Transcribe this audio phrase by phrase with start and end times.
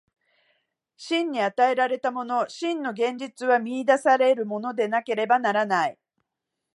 [0.97, 5.99] 真に与えられたもの、真の現実は見出されるものでなければならない。